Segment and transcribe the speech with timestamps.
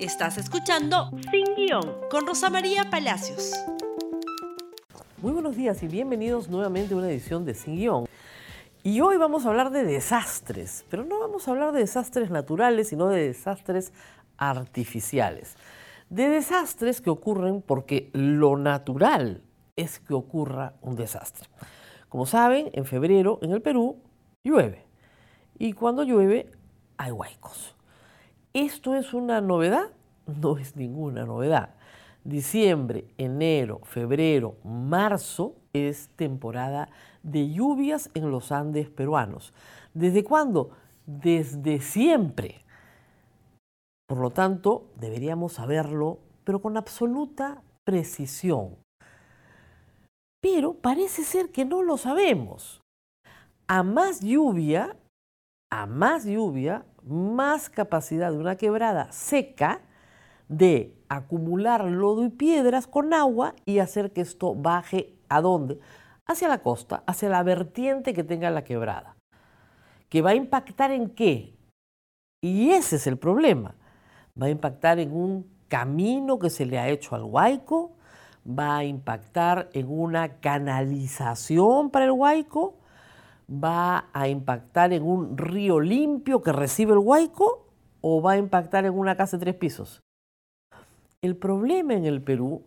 [0.00, 3.52] Estás escuchando Sin Guión con Rosa María Palacios.
[5.18, 8.06] Muy buenos días y bienvenidos nuevamente a una edición de Sin Guión.
[8.82, 12.88] Y hoy vamos a hablar de desastres, pero no vamos a hablar de desastres naturales,
[12.88, 13.92] sino de desastres
[14.36, 15.54] artificiales.
[16.10, 19.42] De desastres que ocurren porque lo natural
[19.76, 21.48] es que ocurra un desastre.
[22.08, 24.02] Como saben, en febrero en el Perú
[24.42, 24.84] llueve.
[25.56, 26.50] Y cuando llueve
[26.96, 27.74] hay huaicos.
[28.54, 29.90] ¿Esto es una novedad?
[30.26, 31.74] No es ninguna novedad.
[32.22, 36.88] Diciembre, enero, febrero, marzo es temporada
[37.24, 39.52] de lluvias en los Andes peruanos.
[39.92, 40.70] ¿Desde cuándo?
[41.04, 42.64] Desde siempre.
[44.06, 48.76] Por lo tanto, deberíamos saberlo, pero con absoluta precisión.
[50.40, 52.80] Pero parece ser que no lo sabemos.
[53.66, 54.96] A más lluvia,
[55.72, 59.80] a más lluvia, más capacidad de una quebrada seca
[60.48, 65.78] de acumular lodo y piedras con agua y hacer que esto baje a dónde?
[66.26, 69.16] Hacia la costa, hacia la vertiente que tenga la quebrada.
[70.08, 71.54] ¿Que va a impactar en qué?
[72.40, 73.74] Y ese es el problema.
[74.40, 77.96] Va a impactar en un camino que se le ha hecho al Huayco,
[78.46, 82.76] va a impactar en una canalización para el Huayco,
[83.48, 87.68] va a impactar en un río limpio que recibe el Huayco
[88.00, 90.00] o va a impactar en una casa de tres pisos.
[91.22, 92.64] El problema en el Perú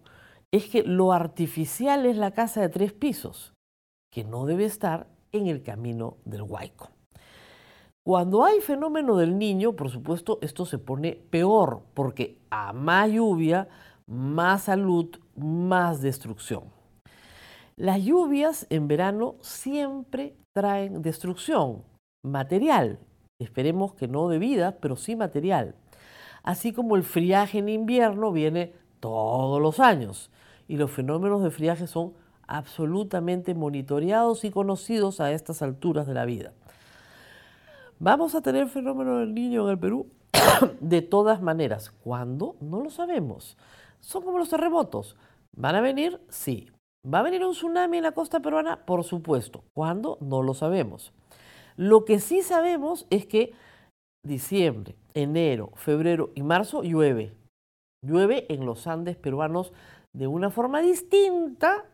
[0.51, 3.53] es que lo artificial es la casa de tres pisos,
[4.11, 6.89] que no debe estar en el camino del Huayco.
[8.05, 13.67] Cuando hay fenómeno del niño, por supuesto, esto se pone peor, porque a más lluvia,
[14.07, 16.63] más salud, más destrucción.
[17.75, 21.83] Las lluvias en verano siempre traen destrucción
[22.23, 22.97] material,
[23.39, 25.75] esperemos que no de vida, pero sí material.
[26.41, 30.31] Así como el friaje en invierno viene todos los años
[30.67, 32.13] y los fenómenos de friaje son
[32.47, 36.53] absolutamente monitoreados y conocidos a estas alturas de la vida.
[37.99, 40.07] ¿Vamos a tener fenómeno del niño en el Perú?
[40.79, 42.55] de todas maneras, ¿cuándo?
[42.61, 43.57] No lo sabemos.
[43.99, 45.17] Son como los terremotos.
[45.55, 46.19] ¿Van a venir?
[46.29, 46.71] Sí.
[47.11, 48.85] ¿Va a venir un tsunami en la costa peruana?
[48.85, 49.63] Por supuesto.
[49.73, 50.17] ¿Cuándo?
[50.19, 51.13] No lo sabemos.
[51.77, 53.53] Lo que sí sabemos es que
[54.25, 57.33] diciembre, enero, febrero y marzo llueve.
[58.05, 59.71] Llueve en los Andes peruanos
[60.13, 61.85] de una forma distinta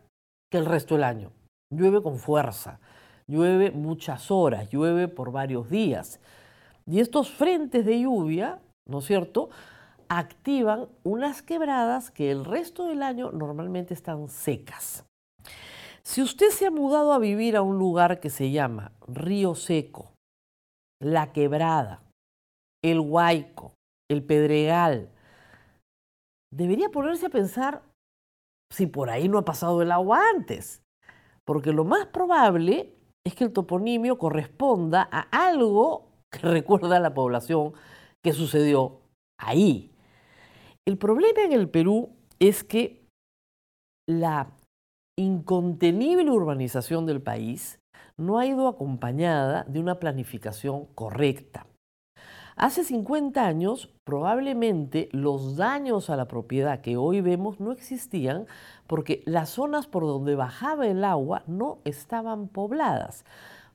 [0.50, 1.30] que el resto del año.
[1.72, 2.80] Llueve con fuerza,
[3.28, 6.20] llueve muchas horas, llueve por varios días.
[6.86, 9.50] Y estos frentes de lluvia, ¿no es cierto?,
[10.18, 15.04] activan unas quebradas que el resto del año normalmente están secas.
[16.02, 20.12] Si usted se ha mudado a vivir a un lugar que se llama Río Seco,
[21.00, 22.02] La Quebrada,
[22.82, 23.72] El Huayco,
[24.10, 25.10] El Pedregal,
[26.52, 27.82] debería ponerse a pensar
[28.70, 30.82] si por ahí no ha pasado el agua antes,
[31.46, 32.94] porque lo más probable
[33.26, 37.72] es que el toponimio corresponda a algo que recuerda a la población
[38.22, 39.00] que sucedió
[39.38, 39.93] ahí.
[40.86, 43.06] El problema en el Perú es que
[44.06, 44.50] la
[45.18, 47.78] incontenible urbanización del país
[48.18, 51.66] no ha ido acompañada de una planificación correcta.
[52.56, 58.46] Hace 50 años probablemente los daños a la propiedad que hoy vemos no existían
[58.86, 63.24] porque las zonas por donde bajaba el agua no estaban pobladas.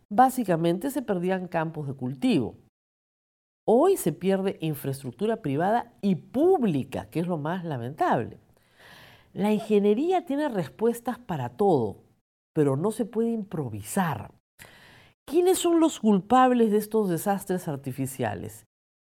[0.09, 2.55] Básicamente se perdían campos de cultivo.
[3.72, 8.40] Hoy se pierde infraestructura privada y pública, que es lo más lamentable.
[9.31, 11.97] La ingeniería tiene respuestas para todo,
[12.52, 14.31] pero no se puede improvisar.
[15.24, 18.66] ¿Quiénes son los culpables de estos desastres artificiales?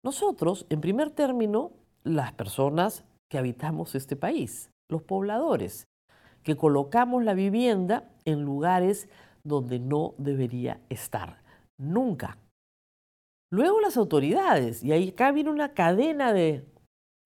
[0.05, 1.71] Nosotros, en primer término,
[2.05, 5.87] las personas que habitamos este país, los pobladores,
[6.43, 9.09] que colocamos la vivienda en lugares
[9.45, 11.43] donde no debería estar.
[11.79, 12.37] Nunca
[13.53, 16.65] Luego las autoridades, y ahí acá viene una cadena de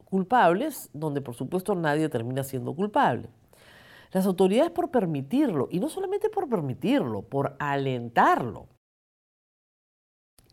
[0.07, 3.29] culpables donde por supuesto nadie termina siendo culpable.
[4.11, 8.67] Las autoridades por permitirlo, y no solamente por permitirlo, por alentarlo.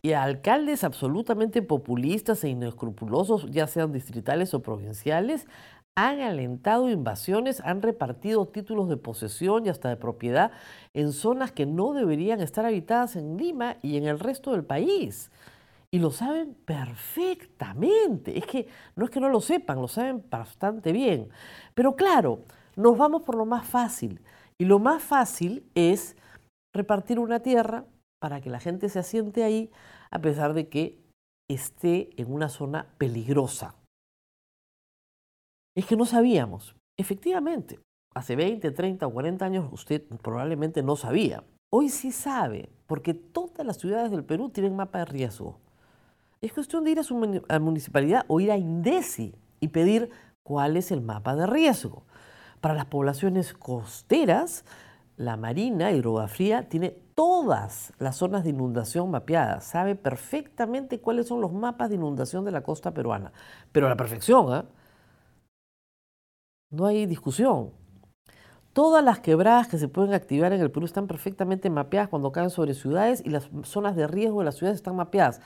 [0.00, 5.48] Y alcaldes absolutamente populistas e inescrupulosos, ya sean distritales o provinciales,
[5.96, 10.52] han alentado invasiones, han repartido títulos de posesión y hasta de propiedad
[10.92, 15.32] en zonas que no deberían estar habitadas en Lima y en el resto del país.
[15.94, 18.36] Y lo saben perfectamente.
[18.36, 21.28] Es que no es que no lo sepan, lo saben bastante bien.
[21.72, 22.40] Pero claro,
[22.74, 24.20] nos vamos por lo más fácil.
[24.60, 26.16] Y lo más fácil es
[26.74, 27.84] repartir una tierra
[28.20, 29.70] para que la gente se asiente ahí,
[30.10, 30.98] a pesar de que
[31.48, 33.76] esté en una zona peligrosa.
[35.76, 36.74] es que no sabíamos.
[36.98, 37.78] Efectivamente,
[38.16, 41.44] hace 20, 30 o 40 años usted probablemente no sabía.
[41.72, 45.60] Hoy sí sabe, porque todas las ciudades del Perú tienen mapa de riesgo.
[46.44, 50.10] Es cuestión de ir a su municipalidad o ir a INDECI y pedir
[50.42, 52.02] cuál es el mapa de riesgo.
[52.60, 54.66] Para las poblaciones costeras,
[55.16, 61.50] la Marina Hidrografía tiene todas las zonas de inundación mapeadas, sabe perfectamente cuáles son los
[61.50, 63.32] mapas de inundación de la costa peruana,
[63.72, 64.66] pero a la perfección, ¿ah?
[66.70, 67.70] no hay discusión.
[68.74, 72.50] Todas las quebradas que se pueden activar en el Perú están perfectamente mapeadas cuando caen
[72.50, 75.40] sobre ciudades y las zonas de riesgo de las ciudades están mapeadas,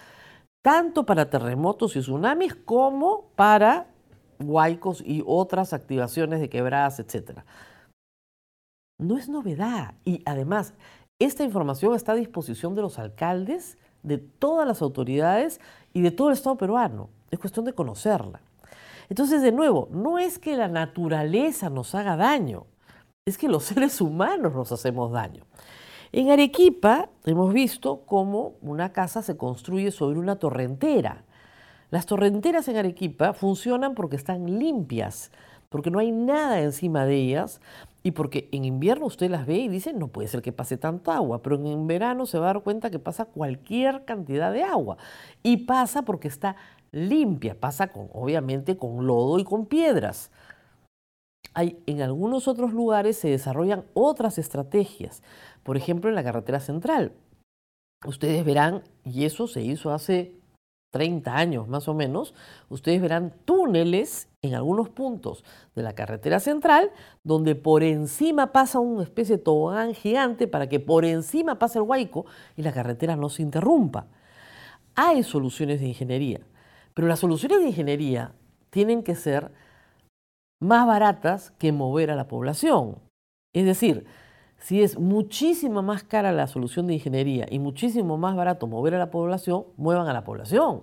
[0.69, 3.87] tanto para terremotos y tsunamis como para
[4.39, 7.41] huaicos y otras activaciones de quebradas, etc.
[8.99, 10.75] No es novedad y además
[11.19, 15.59] esta información está a disposición de los alcaldes, de todas las autoridades
[15.95, 17.09] y de todo el Estado peruano.
[17.31, 18.43] Es cuestión de conocerla.
[19.09, 22.67] Entonces, de nuevo, no es que la naturaleza nos haga daño,
[23.27, 25.47] es que los seres humanos nos hacemos daño.
[26.11, 31.25] En Arequipa hemos visto cómo una casa se construye sobre una torrentera.
[31.91, 35.31] Las torrenteras en Arequipa funcionan porque están limpias,
[35.69, 37.61] porque no hay nada encima de ellas
[38.03, 41.15] y porque en invierno usted las ve y dice, no puede ser que pase tanta
[41.15, 44.97] agua, pero en verano se va a dar cuenta que pasa cualquier cantidad de agua.
[45.43, 46.57] Y pasa porque está
[46.91, 50.31] limpia, pasa con, obviamente con lodo y con piedras
[51.55, 55.23] hay, en algunos otros lugares se desarrollan otras estrategias.
[55.63, 57.13] Por ejemplo, en la carretera central.
[58.07, 60.39] Ustedes verán, y eso se hizo hace
[60.91, 62.35] 30 años más o menos,
[62.69, 65.45] ustedes verán túneles en algunos puntos
[65.75, 66.93] de la carretera central
[67.25, 71.85] donde por encima pasa una especie de tobogán gigante para que por encima pase el
[71.85, 72.25] huaico
[72.57, 74.07] y la carretera no se interrumpa.
[74.95, 76.41] Hay soluciones de ingeniería,
[76.95, 78.33] pero las soluciones de ingeniería
[78.71, 79.53] tienen que ser
[80.61, 82.99] más baratas que mover a la población.
[83.55, 84.07] Es decir,
[84.59, 88.99] si es muchísimo más cara la solución de ingeniería y muchísimo más barato mover a
[88.99, 90.83] la población, muevan a la población.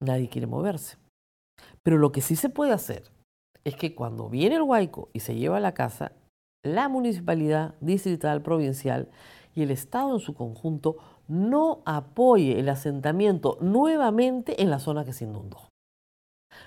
[0.00, 0.96] Nadie quiere moverse.
[1.82, 3.10] Pero lo que sí se puede hacer
[3.64, 6.12] es que cuando viene el huaico y se lleva a la casa,
[6.64, 9.08] la municipalidad distrital, provincial
[9.54, 10.96] y el Estado en su conjunto
[11.28, 15.68] no apoye el asentamiento nuevamente en la zona que se inundó.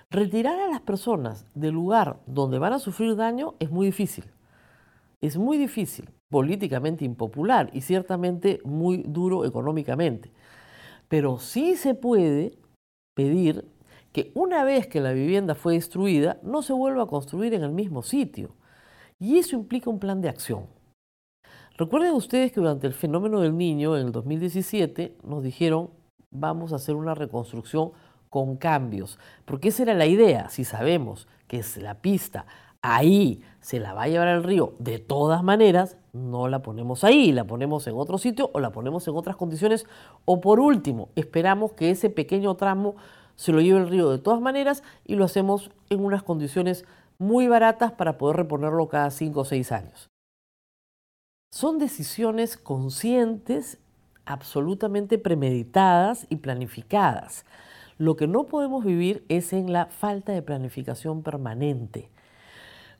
[0.09, 4.25] Retirar a las personas del lugar donde van a sufrir daño es muy difícil.
[5.21, 10.31] Es muy difícil, políticamente impopular y ciertamente muy duro económicamente.
[11.07, 12.57] Pero sí se puede
[13.15, 13.65] pedir
[14.11, 17.71] que una vez que la vivienda fue destruida, no se vuelva a construir en el
[17.71, 18.55] mismo sitio.
[19.19, 20.65] Y eso implica un plan de acción.
[21.77, 25.91] Recuerden ustedes que durante el fenómeno del niño, en el 2017, nos dijeron,
[26.29, 27.91] vamos a hacer una reconstrucción
[28.31, 32.47] con cambios, porque esa era la idea, si sabemos que es la pista
[32.81, 37.31] ahí se la va a llevar al río, de todas maneras, no la ponemos ahí,
[37.31, 39.85] la ponemos en otro sitio o la ponemos en otras condiciones,
[40.25, 42.95] o por último, esperamos que ese pequeño tramo
[43.35, 46.85] se lo lleve el río de todas maneras y lo hacemos en unas condiciones
[47.17, 50.09] muy baratas para poder reponerlo cada cinco o seis años.
[51.51, 53.77] Son decisiones conscientes,
[54.25, 57.45] absolutamente premeditadas y planificadas.
[58.01, 62.09] Lo que no podemos vivir es en la falta de planificación permanente.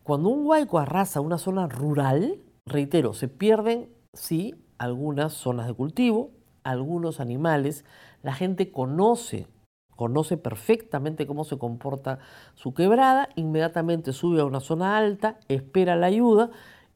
[0.03, 6.29] Cuando un huaico arrasa una zona rural, reitero, se pierden, sí, algunas zonas de cultivo,
[6.63, 7.84] algunos animales,
[8.22, 9.48] la gente conoce,
[9.96, 12.20] conoce perfectamente cómo se comporta
[12.53, 16.51] su quebrada, inmediatamente sube a una zona alta, espera la ayuda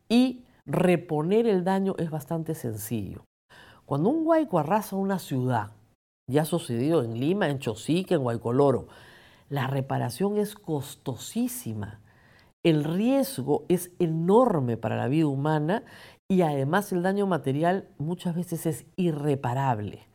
[0.10, 3.24] y reponer el daño es bastante sencillo.
[3.88, 5.72] Cuando un huaico arrasa una ciudad,
[6.28, 8.88] ya ha sucedido en Lima, en Chosique, en Guaycoloro.
[9.50, 12.02] La reparación es costosísima.
[12.64, 15.84] El riesgo es enorme para la vida humana
[16.28, 20.08] y además el daño material muchas veces es irreparable.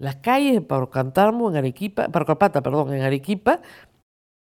[0.00, 3.60] Las calles de Parocantarmo en Arequipa, Parocapata, perdón, en Arequipa,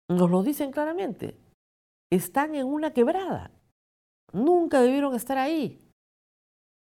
[0.09, 1.37] nos lo dicen claramente.
[2.11, 3.51] Están en una quebrada.
[4.33, 5.79] Nunca debieron estar ahí.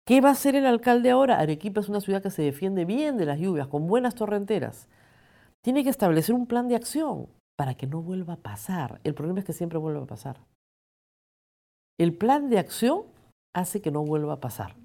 [0.07, 1.41] ¿Qué va a hacer el alcalde ahora?
[1.41, 4.89] Arequipa es una ciudad que se defiende bien de las lluvias, con buenas torrenteras.
[5.65, 9.01] Tiene que establecer un plan de acción para que no vuelva a pasar.
[9.03, 10.39] El problema es que siempre vuelve a pasar.
[11.99, 13.03] El plan de acción
[13.53, 14.77] hace que no vuelva a pasar.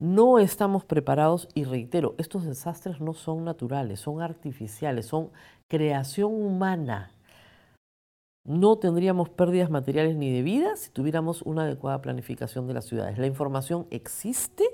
[0.00, 5.30] No estamos preparados y reitero, estos desastres no son naturales, son artificiales, son
[5.68, 7.12] creación humana.
[8.44, 13.18] No tendríamos pérdidas materiales ni de vida si tuviéramos una adecuada planificación de las ciudades.
[13.18, 14.64] La información existe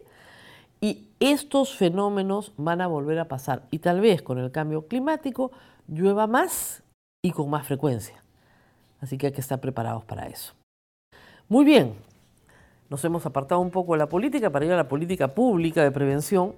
[0.81, 3.65] y estos fenómenos van a volver a pasar.
[3.71, 5.51] Y tal vez con el cambio climático
[5.87, 6.83] llueva más
[7.23, 8.23] y con más frecuencia.
[9.01, 10.55] Así que hay que estar preparados para eso.
[11.49, 11.95] Muy bien,
[12.89, 15.91] nos hemos apartado un poco de la política para ir a la política pública de
[15.91, 16.55] prevención,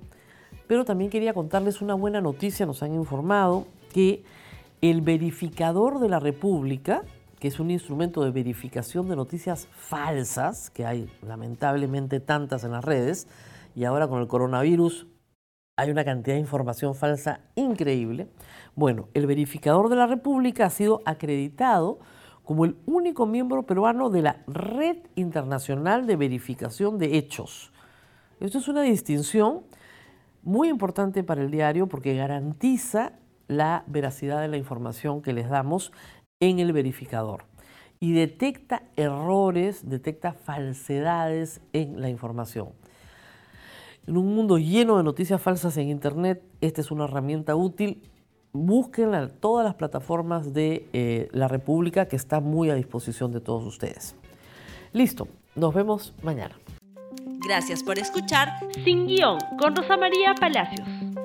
[0.66, 2.66] pero también quería contarles una buena noticia.
[2.66, 4.22] Nos han informado que
[4.80, 7.02] el verificador de la República,
[7.38, 12.84] que es un instrumento de verificación de noticias falsas, que hay lamentablemente tantas en las
[12.84, 13.28] redes,
[13.74, 15.06] y ahora con el coronavirus
[15.76, 18.28] hay una cantidad de información falsa increíble.
[18.74, 21.98] Bueno, el verificador de la República ha sido acreditado
[22.44, 27.72] como el único miembro peruano de la Red Internacional de Verificación de Hechos.
[28.40, 29.62] Esto es una distinción
[30.42, 33.12] muy importante para el diario porque garantiza
[33.50, 35.92] la veracidad de la información que les damos
[36.38, 37.44] en el verificador
[37.98, 42.68] y detecta errores, detecta falsedades en la información.
[44.06, 48.00] En un mundo lleno de noticias falsas en Internet, esta es una herramienta útil.
[48.52, 53.40] Búsquenla en todas las plataformas de eh, la República que está muy a disposición de
[53.40, 54.14] todos ustedes.
[54.92, 55.26] Listo,
[55.56, 56.56] nos vemos mañana.
[57.46, 58.48] Gracias por escuchar
[58.84, 60.88] Sin Guión con Rosa María Palacios.